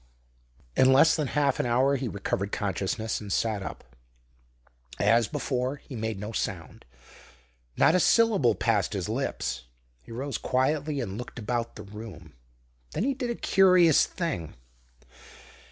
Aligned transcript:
In 0.75 0.91
less 0.91 1.15
than 1.15 1.27
half 1.27 1.59
an 1.59 1.67
hour 1.67 1.95
he 1.95 2.07
recovered 2.07 2.51
consciousness 2.51 3.21
and 3.21 3.31
sat 3.31 3.61
up. 3.61 3.83
As 4.99 5.27
before, 5.27 5.75
he 5.75 5.95
made 5.95 6.19
no 6.19 6.31
sound. 6.31 6.85
Not 7.77 7.93
a 7.93 7.99
syllable 7.99 8.55
passed 8.55 8.93
his 8.93 9.07
lips. 9.07 9.65
He 10.01 10.11
rose 10.11 10.39
quietly 10.39 11.01
and 11.01 11.19
looked 11.19 11.37
about 11.37 11.75
the 11.75 11.83
room. 11.83 12.33
Then 12.93 13.03
he 13.03 13.13
did 13.13 13.29
a 13.29 13.35
curious 13.35 14.07
thing. 14.07 14.55